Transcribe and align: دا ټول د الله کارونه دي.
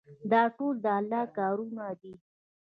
دا 0.31 0.41
ټول 0.57 0.75
د 0.83 0.85
الله 0.97 1.23
کارونه 1.37 1.85
دي. 2.01 2.13